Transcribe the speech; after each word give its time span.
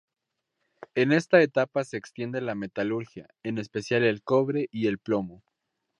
En 0.95 1.11
esta 1.11 1.43
etapa 1.43 1.83
se 1.83 1.95
extiende 1.95 2.41
la 2.41 2.55
metalurgia, 2.55 3.27
en 3.43 3.59
especial 3.59 4.03
el 4.03 4.23
cobre 4.23 4.67
y 4.71 4.87
el 4.87 4.97
plomo. 4.97 5.43